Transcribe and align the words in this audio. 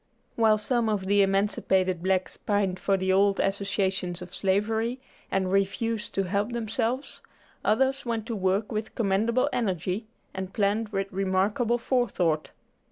While 0.35 0.57
some 0.57 0.89
of 0.89 1.05
the 1.05 1.21
emancipated 1.21 2.01
blacks 2.01 2.35
pined 2.35 2.79
for 2.79 2.97
the 2.97 3.13
old 3.13 3.39
associations 3.39 4.19
of 4.19 4.33
slavery, 4.33 4.99
and 5.29 5.51
refused 5.51 6.15
to 6.15 6.23
help 6.23 6.53
themselves, 6.53 7.21
others 7.63 8.03
went 8.03 8.25
to 8.25 8.35
work 8.35 8.71
with 8.71 8.95
commendable 8.95 9.47
energy, 9.53 10.07
and 10.33 10.53
planned 10.53 10.89
with 10.89 11.11
remarkable 11.13 11.77
forethought. 11.77 12.49